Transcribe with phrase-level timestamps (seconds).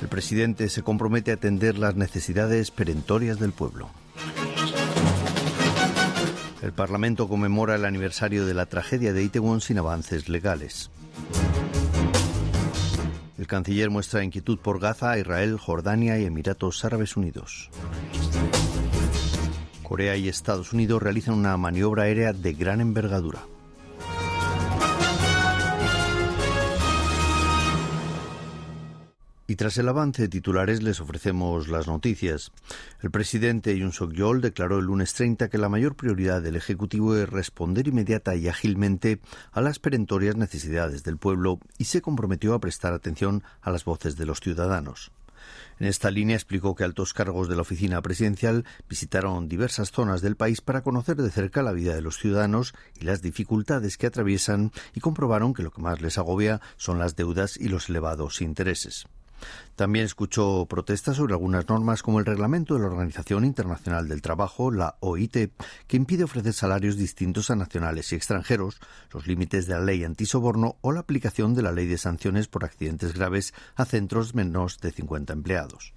[0.00, 3.90] El presidente se compromete a atender las necesidades perentorias del pueblo.
[6.62, 10.90] El Parlamento conmemora el aniversario de la tragedia de Itaewon sin avances legales.
[13.38, 17.70] El canciller muestra inquietud por Gaza, Israel, Jordania y Emiratos Árabes Unidos.
[19.82, 23.40] Corea y Estados Unidos realizan una maniobra aérea de gran envergadura.
[29.50, 32.52] Y tras el avance de titulares les ofrecemos las noticias.
[33.00, 37.26] El presidente Yoon Suk-yeol declaró el lunes 30 que la mayor prioridad del Ejecutivo es
[37.26, 42.92] responder inmediata y ágilmente a las perentorias necesidades del pueblo y se comprometió a prestar
[42.92, 45.12] atención a las voces de los ciudadanos.
[45.80, 50.36] En esta línea explicó que altos cargos de la oficina presidencial visitaron diversas zonas del
[50.36, 54.72] país para conocer de cerca la vida de los ciudadanos y las dificultades que atraviesan
[54.92, 59.06] y comprobaron que lo que más les agobia son las deudas y los elevados intereses.
[59.76, 64.70] También escuchó protestas sobre algunas normas como el reglamento de la Organización Internacional del Trabajo,
[64.70, 65.52] la OIT,
[65.86, 68.80] que impide ofrecer salarios distintos a nacionales y extranjeros,
[69.12, 72.64] los límites de la ley antisoborno o la aplicación de la ley de sanciones por
[72.64, 75.92] accidentes graves a centros menos de 50 empleados.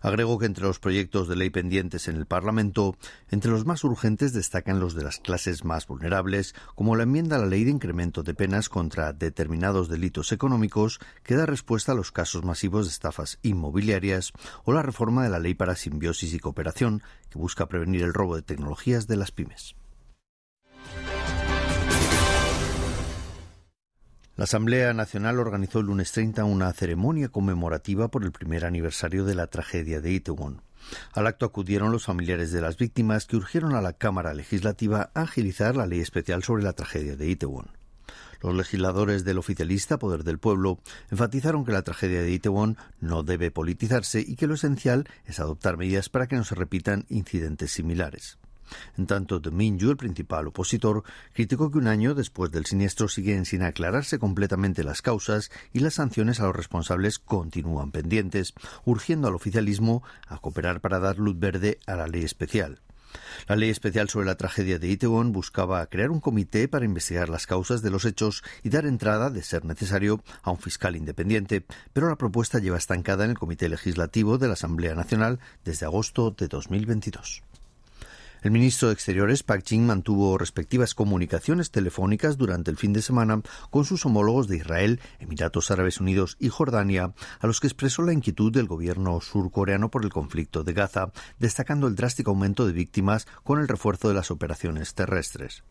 [0.00, 2.96] Agregó que entre los proyectos de ley pendientes en el Parlamento,
[3.30, 7.40] entre los más urgentes destacan los de las clases más vulnerables, como la enmienda a
[7.40, 12.12] la ley de incremento de penas contra determinados delitos económicos que da respuesta a los
[12.12, 14.32] casos masivos de estafas inmobiliarias,
[14.64, 18.36] o la reforma de la ley para simbiosis y cooperación, que busca prevenir el robo
[18.36, 19.74] de tecnologías de las pymes.
[24.38, 29.34] La Asamblea Nacional organizó el lunes 30 una ceremonia conmemorativa por el primer aniversario de
[29.34, 30.62] la tragedia de Itaewon.
[31.12, 35.22] Al acto acudieron los familiares de las víctimas que urgieron a la Cámara Legislativa a
[35.22, 37.66] agilizar la ley especial sobre la tragedia de Itaewon.
[38.40, 40.78] Los legisladores del oficialista Poder del Pueblo
[41.10, 45.76] enfatizaron que la tragedia de Itaewon no debe politizarse y que lo esencial es adoptar
[45.76, 48.38] medidas para que no se repitan incidentes similares.
[48.96, 51.02] En tanto, de el principal opositor,
[51.32, 55.94] criticó que un año después del siniestro siguen sin aclararse completamente las causas y las
[55.94, 61.78] sanciones a los responsables continúan pendientes, urgiendo al oficialismo a cooperar para dar luz verde
[61.86, 62.80] a la ley especial.
[63.46, 67.46] La ley especial sobre la tragedia de Itaewon buscaba crear un comité para investigar las
[67.46, 72.08] causas de los hechos y dar entrada, de ser necesario, a un fiscal independiente, pero
[72.08, 76.48] la propuesta lleva estancada en el Comité Legislativo de la Asamblea Nacional desde agosto de
[76.48, 77.42] 2022.
[78.40, 83.42] El ministro de Exteriores, Pak Jin, mantuvo respectivas comunicaciones telefónicas durante el fin de semana
[83.70, 88.12] con sus homólogos de Israel, Emiratos Árabes Unidos y Jordania, a los que expresó la
[88.12, 91.10] inquietud del gobierno surcoreano por el conflicto de Gaza,
[91.40, 95.64] destacando el drástico aumento de víctimas con el refuerzo de las operaciones terrestres.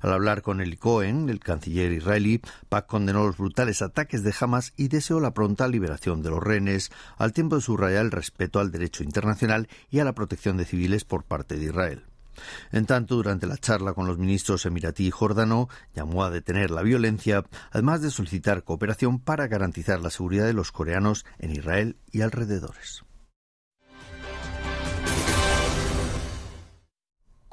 [0.00, 4.72] Al hablar con Eli Cohen, el canciller israelí, Pak condenó los brutales ataques de Hamas
[4.76, 8.70] y deseó la pronta liberación de los rehenes, al tiempo de subrayar el respeto al
[8.70, 12.04] derecho internacional y a la protección de civiles por parte de Israel.
[12.70, 16.82] En tanto, durante la charla con los ministros emiratí y jordano, llamó a detener la
[16.82, 22.20] violencia, además de solicitar cooperación para garantizar la seguridad de los coreanos en Israel y
[22.20, 23.04] alrededores.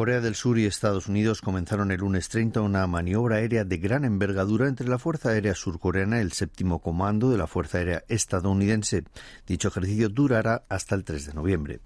[0.00, 4.06] Corea del Sur y Estados Unidos comenzaron el lunes 30 una maniobra aérea de gran
[4.06, 9.04] envergadura entre la Fuerza Aérea Surcoreana y el séptimo comando de la Fuerza Aérea estadounidense.
[9.46, 11.80] Dicho ejercicio durará hasta el 3 de noviembre.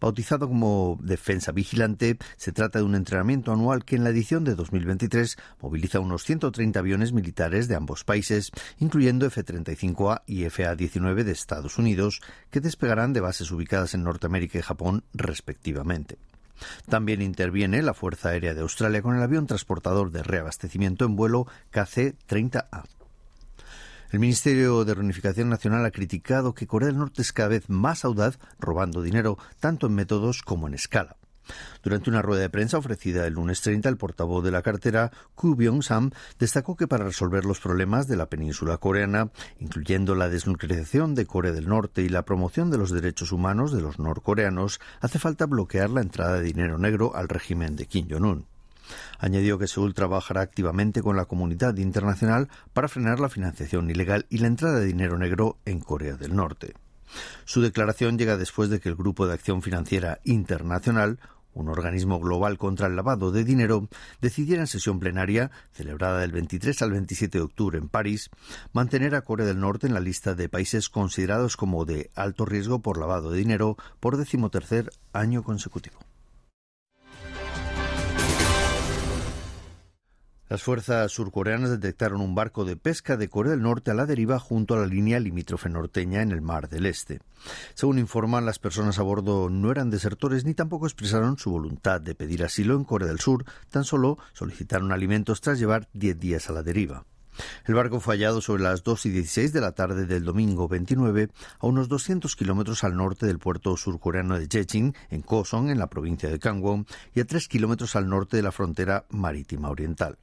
[0.00, 4.54] Bautizado como Defensa Vigilante, se trata de un entrenamiento anual que en la edición de
[4.54, 11.76] 2023 moviliza unos 130 aviones militares de ambos países, incluyendo F-35A y FA-19 de Estados
[11.76, 16.16] Unidos, que despegarán de bases ubicadas en Norteamérica y Japón respectivamente.
[16.88, 21.46] También interviene la Fuerza Aérea de Australia con el avión transportador de reabastecimiento en vuelo
[21.72, 22.84] KC-30A.
[24.10, 28.04] El Ministerio de Reunificación Nacional ha criticado que Corea del Norte es cada vez más
[28.04, 31.16] audaz robando dinero tanto en métodos como en escala.
[31.82, 35.56] Durante una rueda de prensa ofrecida el lunes 30, el portavoz de la cartera, Koo
[35.56, 41.26] Byung-sam, destacó que para resolver los problemas de la península coreana, incluyendo la desnuclearización de
[41.26, 45.46] Corea del Norte y la promoción de los derechos humanos de los norcoreanos, hace falta
[45.46, 48.46] bloquear la entrada de dinero negro al régimen de Kim Jong-un.
[49.18, 54.38] Añadió que Seúl trabajará activamente con la comunidad internacional para frenar la financiación ilegal y
[54.38, 56.74] la entrada de dinero negro en Corea del Norte.
[57.44, 61.18] Su declaración llega después de que el Grupo de Acción Financiera Internacional
[61.54, 63.88] un organismo global contra el lavado de dinero,
[64.20, 68.30] decidiera en sesión plenaria, celebrada del 23 al 27 de octubre en París,
[68.72, 72.80] mantener a Corea del Norte en la lista de países considerados como de alto riesgo
[72.80, 76.09] por lavado de dinero por decimotercer año consecutivo.
[80.50, 84.40] Las fuerzas surcoreanas detectaron un barco de pesca de Corea del Norte a la deriva
[84.40, 87.20] junto a la línea limítrofe norteña en el Mar del Este.
[87.74, 92.16] Según informan, las personas a bordo no eran desertores ni tampoco expresaron su voluntad de
[92.16, 96.52] pedir asilo en Corea del Sur, tan solo solicitaron alimentos tras llevar 10 días a
[96.52, 97.04] la deriva.
[97.66, 101.28] El barco fue hallado sobre las 2 y 16 de la tarde del domingo 29
[101.60, 105.86] a unos 200 kilómetros al norte del puerto surcoreano de Jecheon, en Koson, en la
[105.86, 110.18] provincia de Gangwon, y a 3 kilómetros al norte de la frontera marítima oriental.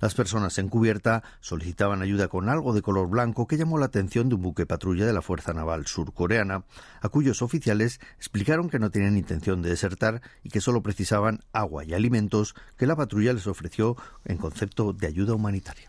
[0.00, 4.28] Las personas en cubierta solicitaban ayuda con algo de color blanco que llamó la atención
[4.28, 6.64] de un buque patrulla de la Fuerza Naval surcoreana,
[7.00, 11.84] a cuyos oficiales explicaron que no tenían intención de desertar y que solo precisaban agua
[11.84, 15.88] y alimentos que la patrulla les ofreció en concepto de ayuda humanitaria.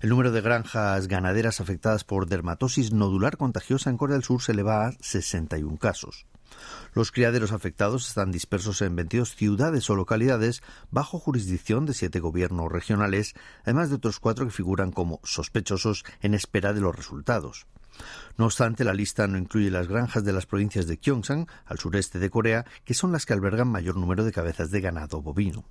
[0.00, 4.52] El número de granjas ganaderas afectadas por dermatosis nodular contagiosa en Corea del Sur se
[4.52, 6.26] eleva a 61 casos.
[6.94, 12.72] Los criaderos afectados están dispersos en 22 ciudades o localidades bajo jurisdicción de siete gobiernos
[12.72, 17.66] regionales, además de otros cuatro que figuran como sospechosos en espera de los resultados.
[18.36, 22.18] No obstante, la lista no incluye las granjas de las provincias de Gyeongsang, al sureste
[22.18, 25.64] de Corea, que son las que albergan mayor número de cabezas de ganado bovino.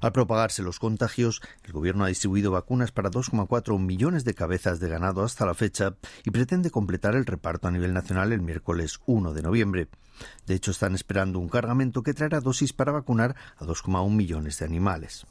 [0.00, 4.88] Al propagarse los contagios, el gobierno ha distribuido vacunas para 2,4 millones de cabezas de
[4.88, 5.94] ganado hasta la fecha
[6.24, 9.88] y pretende completar el reparto a nivel nacional el miércoles 1 de noviembre.
[10.46, 14.64] De hecho, están esperando un cargamento que traerá dosis para vacunar a 2,1 millones de
[14.64, 15.26] animales.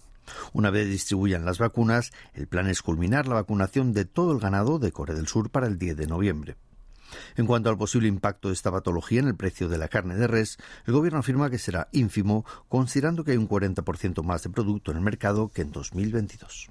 [0.54, 4.80] Una vez distribuyan las vacunas, el plan es culminar la vacunación de todo el ganado
[4.80, 6.58] de Corea del Sur para el 10 de noviembre.
[7.36, 10.28] En cuanto al posible impacto de esta patología en el precio de la carne de
[10.28, 14.92] res, el gobierno afirma que será ínfimo, considerando que hay un 40% más de producto
[14.92, 16.70] en el mercado que en 2022.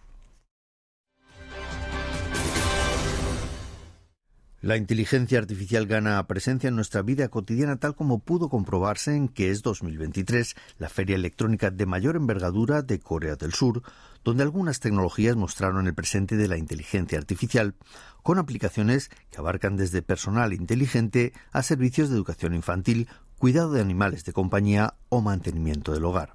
[4.62, 9.50] La inteligencia artificial gana presencia en nuestra vida cotidiana tal como pudo comprobarse en que
[9.50, 13.82] es 2023, la feria electrónica de mayor envergadura de Corea del Sur,
[14.24, 17.74] donde algunas tecnologías mostraron el presente de la inteligencia artificial,
[18.22, 23.08] con aplicaciones que abarcan desde personal inteligente a servicios de educación infantil,
[23.38, 26.32] cuidado de animales de compañía o mantenimiento del hogar.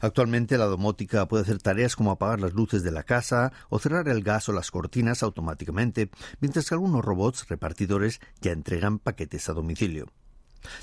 [0.00, 4.08] Actualmente la domótica puede hacer tareas como apagar las luces de la casa o cerrar
[4.08, 6.10] el gas o las cortinas automáticamente,
[6.40, 10.06] mientras que algunos robots repartidores ya entregan paquetes a domicilio.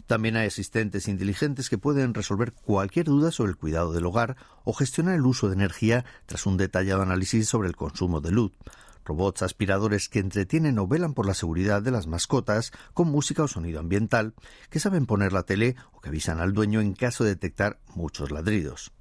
[0.07, 4.73] También hay asistentes inteligentes que pueden resolver cualquier duda sobre el cuidado del hogar o
[4.73, 8.53] gestionar el uso de energía tras un detallado análisis sobre el consumo de luz.
[9.03, 13.47] Robots aspiradores que entretienen o velan por la seguridad de las mascotas con música o
[13.47, 14.33] sonido ambiental,
[14.69, 18.31] que saben poner la tele o que avisan al dueño en caso de detectar muchos
[18.31, 18.91] ladridos.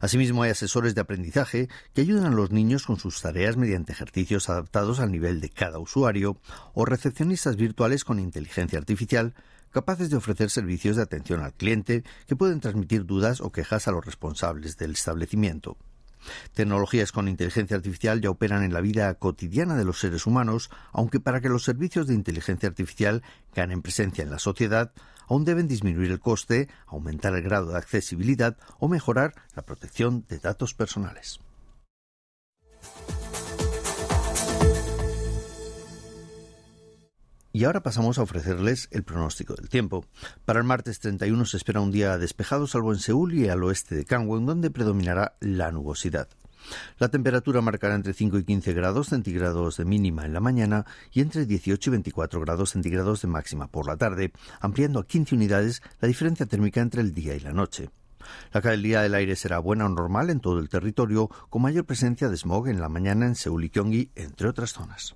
[0.00, 4.48] Asimismo, hay asesores de aprendizaje que ayudan a los niños con sus tareas mediante ejercicios
[4.48, 6.38] adaptados al nivel de cada usuario
[6.74, 9.34] o recepcionistas virtuales con inteligencia artificial
[9.70, 13.92] capaces de ofrecer servicios de atención al cliente que pueden transmitir dudas o quejas a
[13.92, 15.76] los responsables del establecimiento.
[16.54, 21.20] Tecnologías con inteligencia artificial ya operan en la vida cotidiana de los seres humanos, aunque
[21.20, 23.22] para que los servicios de inteligencia artificial
[23.54, 24.92] ganen presencia en la sociedad,
[25.28, 30.38] aún deben disminuir el coste, aumentar el grado de accesibilidad o mejorar la protección de
[30.38, 31.40] datos personales.
[37.56, 40.04] Y ahora pasamos a ofrecerles el pronóstico del tiempo.
[40.44, 43.94] Para el martes 31 se espera un día despejado salvo en Seúl y al oeste
[43.94, 46.28] de Gangwon donde predominará la nubosidad.
[46.98, 51.20] La temperatura marcará entre 5 y 15 grados centígrados de mínima en la mañana y
[51.20, 55.80] entre 18 y 24 grados centígrados de máxima por la tarde, ampliando a 15 unidades
[56.00, 57.88] la diferencia térmica entre el día y la noche.
[58.52, 62.28] La calidad del aire será buena o normal en todo el territorio, con mayor presencia
[62.28, 65.14] de smog en la mañana en Seúl y Gyeonggi, entre otras zonas.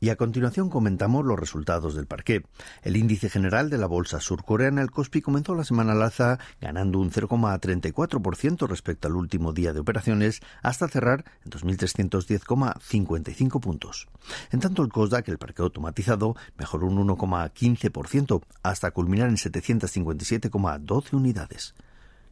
[0.00, 2.44] Y a continuación comentamos los resultados del parqué.
[2.82, 6.98] El índice general de la bolsa surcoreana, el Kospi, comenzó la semana al alza ganando
[7.00, 14.06] un 0,34% respecto al último día de operaciones hasta cerrar en 2.310,55 puntos.
[14.52, 21.74] En tanto, el Kosdaq, el parque automatizado, mejoró un 1,15% hasta culminar en 757,12 unidades.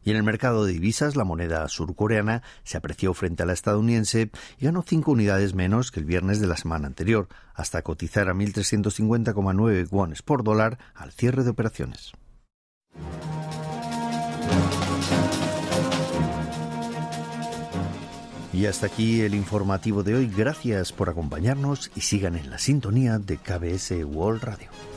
[0.03, 4.31] Y en el mercado de divisas, la moneda surcoreana se apreció frente a la estadounidense
[4.59, 8.33] y ganó cinco unidades menos que el viernes de la semana anterior, hasta cotizar a
[8.33, 12.13] 1.350,9 wones por dólar al cierre de operaciones.
[18.57, 20.31] Y hasta aquí el informativo de hoy.
[20.35, 24.96] Gracias por acompañarnos y sigan en la sintonía de KBS World Radio.